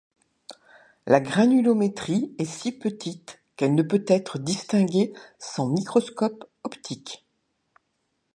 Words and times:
La 1.05 1.19
granulométrie 1.19 2.33
est 2.39 2.45
si 2.45 2.71
petite 2.71 3.39
qu'elle 3.55 3.75
ne 3.75 3.83
peut 3.83 4.03
être 4.07 4.39
distinguée 4.39 5.13
sans 5.37 5.67
microscope 5.69 6.43
optique. 6.63 7.23